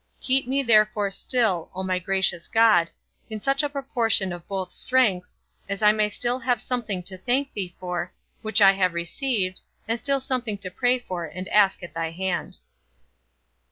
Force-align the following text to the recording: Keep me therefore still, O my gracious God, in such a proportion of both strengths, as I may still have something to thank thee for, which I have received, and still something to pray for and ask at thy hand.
Keep 0.19 0.47
me 0.47 0.63
therefore 0.63 1.11
still, 1.11 1.69
O 1.75 1.83
my 1.83 1.99
gracious 1.99 2.47
God, 2.47 2.89
in 3.29 3.39
such 3.39 3.61
a 3.61 3.69
proportion 3.69 4.33
of 4.33 4.47
both 4.47 4.71
strengths, 4.73 5.37
as 5.69 5.83
I 5.83 5.91
may 5.91 6.09
still 6.09 6.39
have 6.39 6.59
something 6.59 7.03
to 7.03 7.19
thank 7.19 7.53
thee 7.53 7.75
for, 7.79 8.11
which 8.41 8.61
I 8.61 8.71
have 8.71 8.95
received, 8.95 9.61
and 9.87 9.99
still 9.99 10.19
something 10.19 10.57
to 10.57 10.71
pray 10.71 10.97
for 10.97 11.25
and 11.25 11.47
ask 11.49 11.83
at 11.83 11.93
thy 11.93 12.09
hand. 12.09 12.57